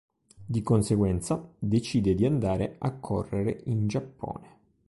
Di 0.43 0.63
conseguenza, 0.63 1.47
decide 1.59 2.15
di 2.15 2.25
andare 2.25 2.73
a 2.79 2.91
correre 2.95 3.61
in 3.65 3.85
Giappone. 3.85 4.57